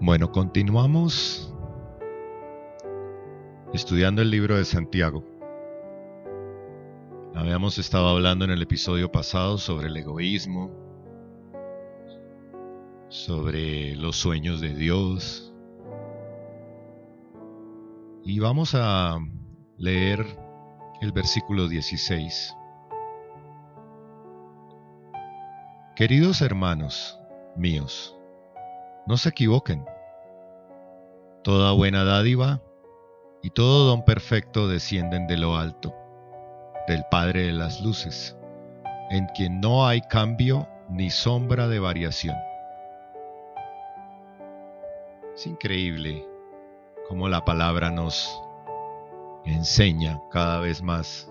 [0.00, 1.54] Bueno, continuamos
[3.72, 5.24] estudiando el libro de Santiago.
[7.34, 10.70] Habíamos estado hablando en el episodio pasado sobre el egoísmo,
[13.08, 15.54] sobre los sueños de Dios.
[18.22, 19.18] Y vamos a
[19.78, 20.26] leer
[21.00, 22.54] el versículo 16.
[25.94, 27.18] Queridos hermanos
[27.56, 28.15] míos,
[29.06, 29.84] no se equivoquen.
[31.42, 32.60] Toda buena dádiva
[33.42, 35.94] y todo don perfecto descienden de lo alto,
[36.88, 38.36] del Padre de las Luces,
[39.10, 42.36] en quien no hay cambio ni sombra de variación.
[45.34, 46.26] Es increíble
[47.08, 48.42] cómo la palabra nos
[49.44, 51.30] enseña cada vez más.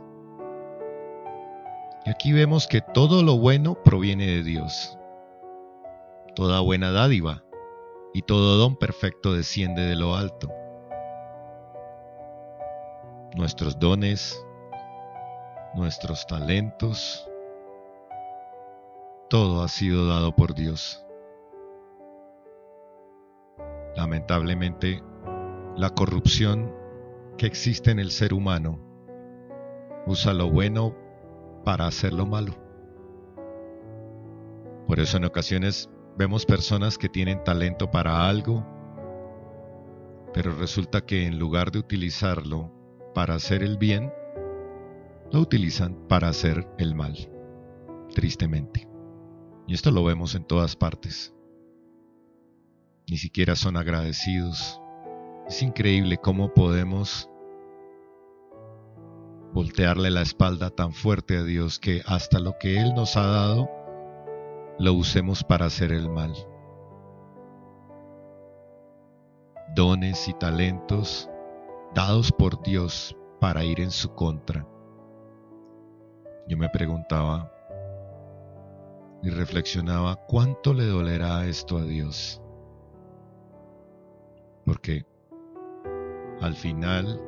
[2.06, 4.98] Y aquí vemos que todo lo bueno proviene de Dios.
[6.36, 7.45] Toda buena dádiva
[8.16, 10.50] y todo don perfecto desciende de lo alto.
[13.36, 14.42] Nuestros dones,
[15.76, 17.30] nuestros talentos,
[19.30, 21.06] todo ha sido dado por Dios.
[23.98, 25.04] Lamentablemente,
[25.76, 26.74] la corrupción
[27.38, 28.80] que existe en el ser humano
[30.08, 30.96] usa lo bueno
[31.66, 32.54] para hacer lo malo.
[34.88, 38.66] Por eso en ocasiones Vemos personas que tienen talento para algo,
[40.34, 42.72] pero resulta que en lugar de utilizarlo
[43.14, 44.14] para hacer el bien,
[45.32, 47.18] lo utilizan para hacer el mal,
[48.14, 48.88] tristemente.
[49.68, 51.34] Y esto lo vemos en todas partes.
[53.10, 54.80] Ni siquiera son agradecidos.
[55.50, 57.30] Es increíble cómo podemos
[59.54, 63.85] voltearle la espalda tan fuerte a Dios que hasta lo que Él nos ha dado
[64.80, 66.34] lo usemos para hacer el mal.
[69.76, 71.30] Dones y talentos
[71.94, 74.68] dados por Dios para ir en su contra.
[76.48, 77.52] Yo me preguntaba
[79.24, 82.42] y reflexionaba cuánto le dolerá esto a Dios.
[84.66, 85.06] Porque
[86.42, 87.22] al final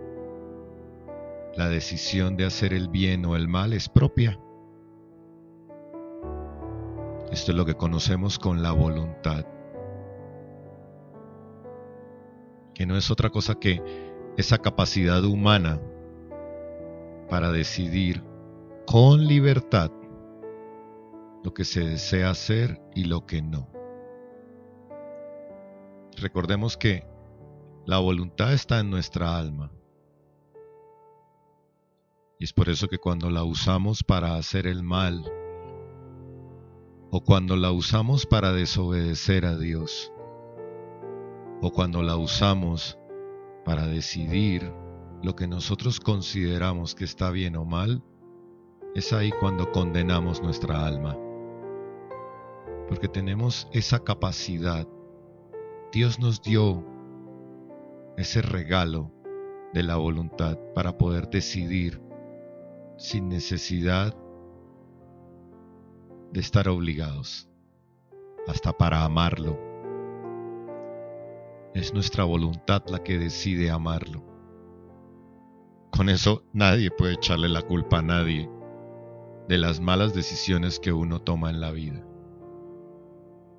[1.55, 4.39] la decisión de hacer el bien o el mal es propia.
[7.31, 9.45] Esto es lo que conocemos con la voluntad.
[12.73, 13.81] Que no es otra cosa que
[14.37, 15.81] esa capacidad humana
[17.29, 18.23] para decidir
[18.85, 19.91] con libertad
[21.43, 23.67] lo que se desea hacer y lo que no.
[26.15, 27.05] Recordemos que
[27.85, 29.71] la voluntad está en nuestra alma.
[32.39, 35.23] Y es por eso que cuando la usamos para hacer el mal,
[37.09, 40.11] o cuando la usamos para desobedecer a Dios,
[41.61, 42.97] o cuando la usamos
[43.65, 44.71] para decidir
[45.23, 48.03] lo que nosotros consideramos que está bien o mal,
[48.93, 51.17] es ahí cuando condenamos nuestra alma.
[52.87, 54.87] Porque tenemos esa capacidad.
[55.91, 56.83] Dios nos dio
[58.17, 59.11] ese regalo
[59.73, 62.01] de la voluntad para poder decidir
[62.97, 64.15] sin necesidad
[66.37, 67.49] de estar obligados,
[68.47, 69.59] hasta para amarlo.
[71.73, 74.23] Es nuestra voluntad la que decide amarlo.
[75.89, 78.47] Con eso nadie puede echarle la culpa a nadie
[79.47, 82.05] de las malas decisiones que uno toma en la vida.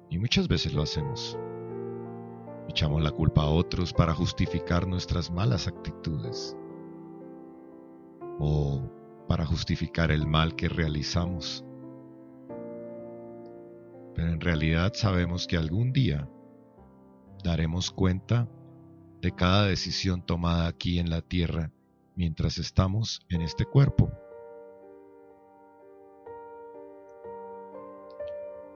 [0.08, 1.36] Y muchas veces lo hacemos.
[2.68, 6.56] Echamos la culpa a otros para justificar nuestras malas actitudes
[8.38, 8.88] o
[9.26, 11.64] para justificar el mal que realizamos
[14.38, 16.30] en realidad sabemos que algún día
[17.42, 18.48] daremos cuenta
[19.20, 21.72] de cada decisión tomada aquí en la tierra
[22.14, 24.12] mientras estamos en este cuerpo.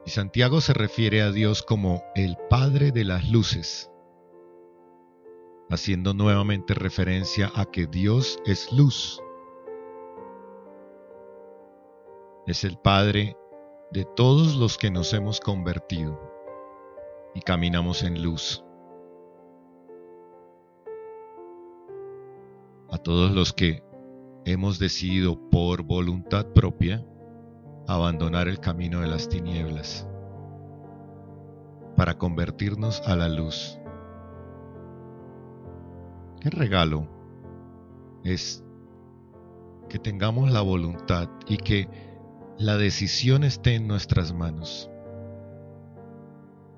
[0.05, 3.89] Y Santiago se refiere a Dios como el Padre de las Luces,
[5.69, 9.21] haciendo nuevamente referencia a que Dios es luz.
[12.47, 13.37] Es el Padre
[13.93, 16.19] de todos los que nos hemos convertido
[17.35, 18.65] y caminamos en luz.
[22.89, 23.83] A todos los que
[24.45, 27.05] hemos decidido por voluntad propia
[27.87, 30.07] abandonar el camino de las tinieblas
[31.95, 33.77] para convertirnos a la luz.
[36.41, 37.07] Qué regalo
[38.23, 38.65] es
[39.87, 42.12] que tengamos la voluntad y que
[42.57, 44.89] la decisión esté en nuestras manos.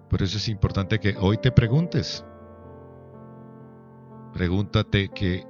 [0.10, 2.24] Por eso es importante que hoy te preguntes.
[4.34, 5.46] Pregúntate qué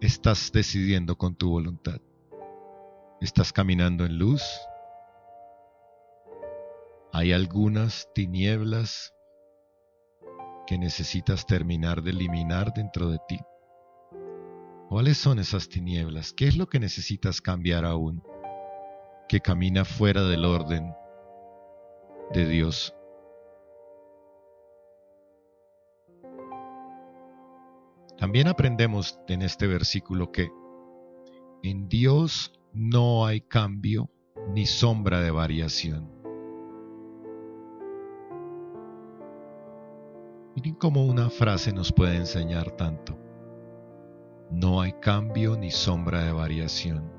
[0.00, 2.00] estás decidiendo con tu voluntad.
[3.20, 4.42] ¿Estás caminando en luz?
[7.12, 9.14] ¿Hay algunas tinieblas
[10.66, 13.40] que necesitas terminar de eliminar dentro de ti?
[14.88, 16.32] ¿Cuáles son esas tinieblas?
[16.32, 18.22] ¿Qué es lo que necesitas cambiar aún?
[19.28, 20.94] Que camina fuera del orden
[22.32, 22.94] de Dios.
[28.16, 30.48] También aprendemos en este versículo que
[31.62, 34.10] en Dios no hay cambio
[34.54, 36.10] ni sombra de variación.
[40.56, 43.27] Miren cómo una frase nos puede enseñar tanto.
[44.50, 47.12] No hay cambio ni sombra de variación,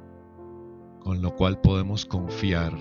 [1.00, 2.74] con lo cual podemos confiar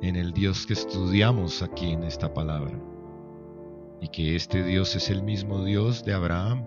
[0.00, 2.72] en el Dios que estudiamos aquí en esta palabra,
[4.00, 6.64] y que este Dios es el mismo Dios de Abraham,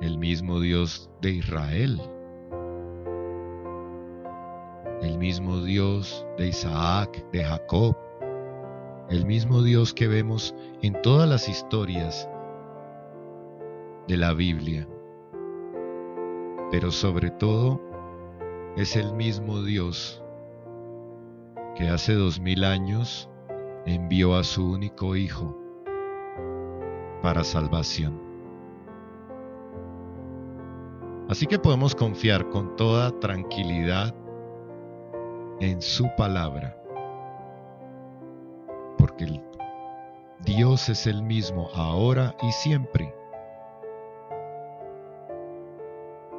[0.00, 2.00] el mismo Dios de Israel,
[5.02, 7.96] el mismo Dios de Isaac, de Jacob,
[9.10, 12.28] el mismo Dios que vemos en todas las historias
[14.08, 14.88] de la Biblia.
[16.70, 17.80] Pero sobre todo
[18.76, 20.22] es el mismo Dios
[21.74, 23.28] que hace dos mil años
[23.86, 25.58] envió a su único Hijo
[27.22, 28.20] para salvación.
[31.28, 34.14] Así que podemos confiar con toda tranquilidad
[35.60, 36.76] en su palabra
[39.02, 39.42] porque
[40.44, 43.12] Dios es el mismo ahora y siempre.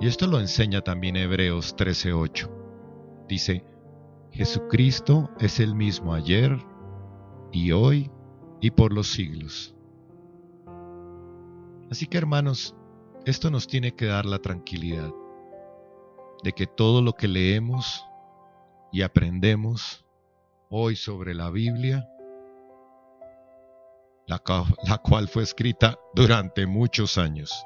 [0.04, 2.50] Y esto lo enseña también Hebreos 13:8.
[3.30, 3.64] Dice,
[4.32, 6.58] Jesucristo es el mismo ayer
[7.54, 8.12] y hoy
[8.60, 9.74] y por los siglos.
[11.90, 12.76] Así que hermanos,
[13.24, 15.10] esto nos tiene que dar la tranquilidad
[16.44, 18.06] de que todo lo que leemos
[18.92, 20.06] y aprendemos
[20.70, 22.10] hoy sobre la Biblia
[24.26, 27.66] la, cual fue escrita durante muchos años.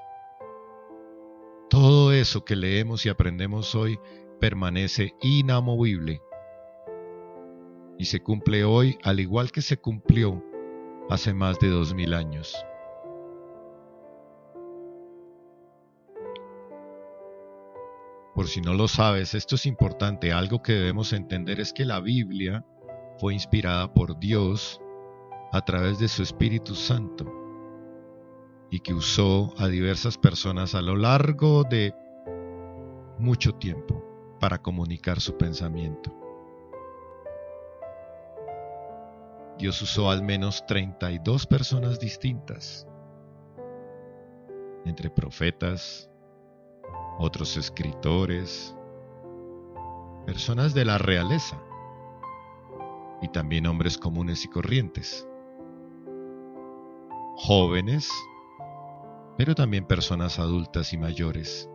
[1.69, 3.99] Todo eso que leemos y aprendemos hoy
[4.39, 6.21] permanece inamovible
[7.97, 10.43] y se cumple hoy al igual que se cumplió
[11.09, 12.55] hace más de dos mil años.
[18.33, 20.31] Por si no lo sabes, esto es importante.
[20.31, 22.63] Algo que debemos entender es que la Biblia
[23.17, 24.79] fue inspirada por Dios
[25.51, 27.46] a través de su Espíritu Santo
[28.69, 31.93] y que usó a diversas personas a lo largo de
[33.17, 34.03] mucho tiempo
[34.39, 36.13] para comunicar su pensamiento.
[39.57, 42.87] Dios usó al menos 32 personas distintas,
[44.85, 46.09] entre profetas,
[47.17, 48.75] otros escritores,
[50.27, 51.59] personas de la realeza
[53.21, 55.27] y también hombres comunes y corrientes
[57.37, 58.09] jóvenes,
[59.38, 61.69] pero también personas adultas y mayores.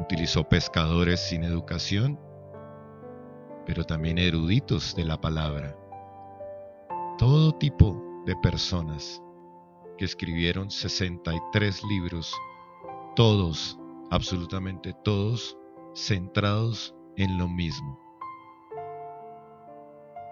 [0.00, 2.18] Utilizó pescadores sin educación,
[3.66, 5.76] pero también eruditos de la palabra.
[7.18, 9.22] Todo tipo de personas
[9.98, 12.34] que escribieron 63 libros,
[13.14, 13.78] todos,
[14.10, 15.58] absolutamente todos,
[15.94, 17.98] centrados en lo mismo,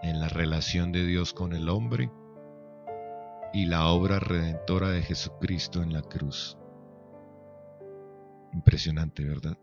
[0.03, 2.11] en la relación de Dios con el hombre
[3.55, 6.59] y la obra redentora de Jesucristo en la cruz.
[8.53, 9.57] Impresionante, ¿verdad?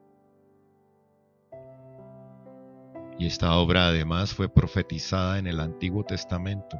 [3.20, 6.80] Y esta obra además fue profetizada en el Antiguo Testamento,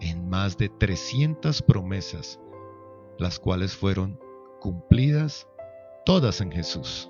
[0.00, 2.40] en más de 300 promesas,
[3.16, 4.18] las cuales fueron
[4.60, 5.46] cumplidas
[6.04, 7.08] todas en Jesús.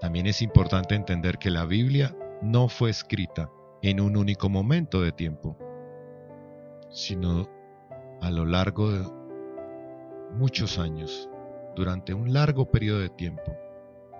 [0.00, 3.50] También es importante entender que la Biblia no fue escrita
[3.82, 5.56] en un único momento de tiempo,
[6.90, 7.48] sino
[8.20, 9.04] a lo largo de
[10.34, 11.28] muchos años,
[11.76, 13.56] durante un largo periodo de tiempo,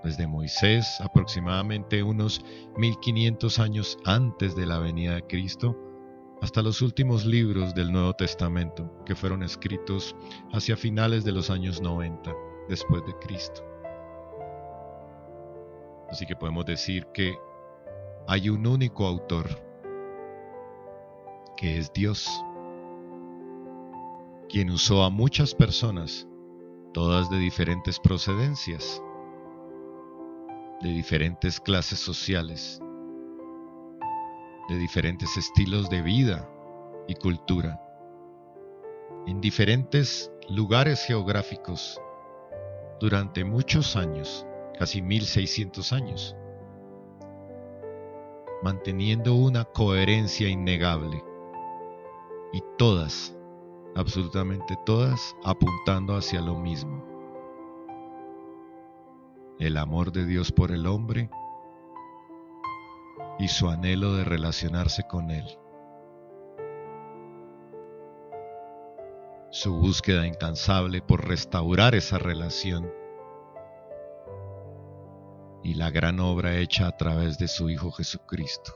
[0.04, 2.44] desde Moisés aproximadamente unos
[2.76, 5.76] 1500 años antes de la venida de Cristo,
[6.40, 10.16] hasta los últimos libros del Nuevo Testamento, que fueron escritos
[10.52, 12.32] hacia finales de los años 90
[12.68, 13.64] después de Cristo.
[16.08, 17.36] Así que podemos decir que
[18.26, 19.48] hay un único autor,
[21.56, 22.28] que es Dios,
[24.48, 26.28] quien usó a muchas personas
[26.92, 29.02] todas de diferentes procedencias,
[30.82, 32.80] de diferentes clases sociales,
[34.68, 36.48] de diferentes estilos de vida
[37.08, 37.80] y cultura,
[39.26, 42.00] en diferentes lugares geográficos
[43.00, 44.46] durante muchos años,
[44.78, 46.36] casi 1600 años,
[48.62, 51.24] manteniendo una coherencia innegable
[52.52, 53.36] y todas,
[53.96, 57.04] absolutamente todas, apuntando hacia lo mismo.
[59.58, 61.30] El amor de Dios por el hombre
[63.38, 65.44] y su anhelo de relacionarse con Él.
[69.50, 72.90] Su búsqueda incansable por restaurar esa relación
[75.62, 78.72] y la gran obra hecha a través de su Hijo Jesucristo,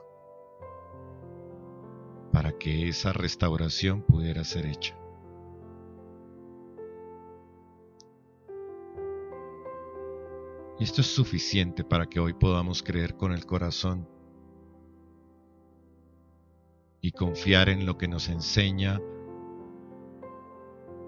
[2.33, 4.97] para que esa restauración pudiera ser hecha.
[10.79, 14.07] Y esto es suficiente para que hoy podamos creer con el corazón
[17.01, 19.01] y confiar en lo que nos enseña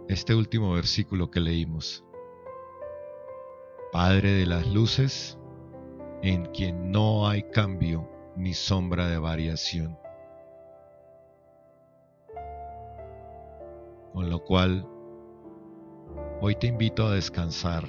[0.08, 2.02] este último versículo que leímos.
[3.92, 5.38] Padre de las luces,
[6.22, 9.98] en quien no hay cambio ni sombra de variación.
[14.12, 14.87] Con lo cual,
[16.40, 17.84] hoy te invito a descansar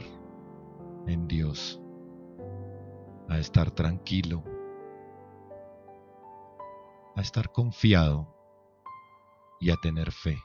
[1.07, 1.81] en Dios,
[3.29, 4.43] a estar tranquilo,
[7.15, 8.27] a estar confiado
[9.59, 10.37] y a tener fe,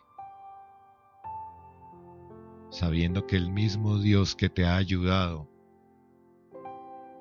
[2.71, 5.54] sabiendo que el mismo Dios que te ha ayudado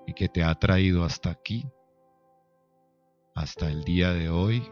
[0.05, 1.67] y que te ha traído hasta aquí,
[3.35, 4.63] hasta el día de hoy,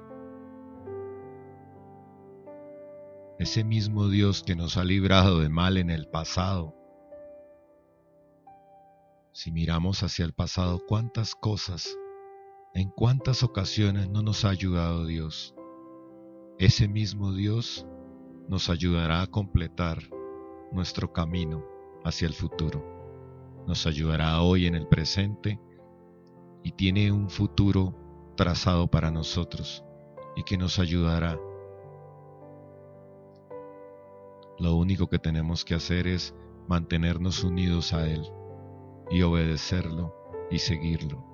[3.39, 6.75] ese mismo Dios que nos ha librado de mal en el pasado.
[9.33, 11.97] Si miramos hacia el pasado, cuántas cosas,
[12.75, 15.55] en cuántas ocasiones no nos ha ayudado Dios.
[16.59, 17.88] Ese mismo Dios
[18.47, 19.97] nos ayudará a completar
[20.71, 21.65] nuestro camino
[22.03, 23.00] hacia el futuro
[23.68, 25.60] nos ayudará hoy en el presente
[26.63, 27.96] y tiene un futuro
[28.36, 29.84] trazado para nosotros
[30.36, 31.39] y que nos ayudará.
[34.60, 36.36] Lo único que tenemos que hacer es
[36.68, 38.24] mantenernos unidos a Él
[39.10, 40.15] y obedecerlo
[40.50, 41.25] y seguirlo.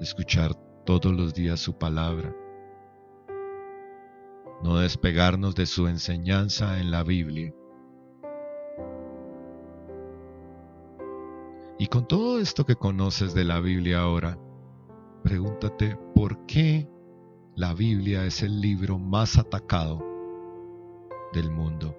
[0.00, 0.54] Escuchar
[0.84, 2.34] todos los días su palabra.
[4.62, 7.52] No despegarnos de su enseñanza en la Biblia
[11.82, 14.38] Y con todo esto que conoces de la Biblia ahora,
[15.24, 16.88] pregúntate por qué
[17.56, 20.00] la Biblia es el libro más atacado
[21.32, 21.96] del mundo.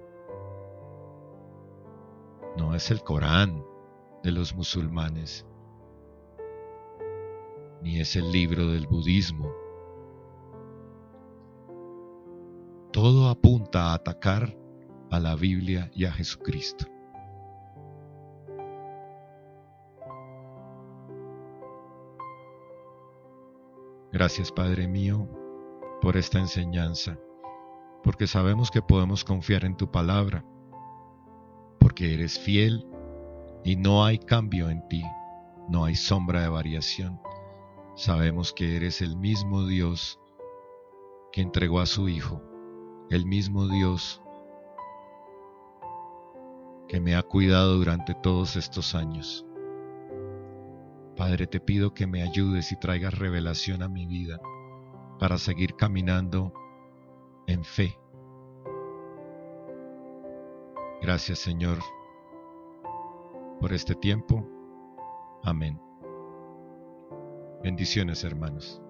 [2.56, 3.62] No es el Corán
[4.22, 5.44] de los musulmanes,
[7.82, 9.52] ni es el libro del budismo.
[12.90, 14.56] Todo apunta a atacar
[15.10, 16.93] a la Biblia y a Jesucristo.
[24.24, 25.28] Gracias Padre mío
[26.00, 27.18] por esta enseñanza,
[28.02, 30.46] porque sabemos que podemos confiar en tu palabra,
[31.78, 32.86] porque eres fiel
[33.64, 35.04] y no hay cambio en ti,
[35.68, 37.20] no hay sombra de variación.
[37.96, 40.18] Sabemos que eres el mismo Dios
[41.30, 42.40] que entregó a su Hijo,
[43.10, 44.22] el mismo Dios
[46.88, 49.44] que me ha cuidado durante todos estos años.
[51.16, 54.40] Padre, te pido que me ayudes y traigas revelación a mi vida
[55.18, 56.52] para seguir caminando
[57.46, 57.96] en fe.
[61.00, 61.78] Gracias Señor
[63.60, 64.46] por este tiempo.
[65.42, 65.80] Amén.
[67.62, 68.83] Bendiciones hermanos.